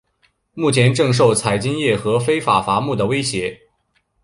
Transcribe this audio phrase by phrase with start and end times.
[0.55, 3.61] 目前正受采金业和非法伐木的威胁。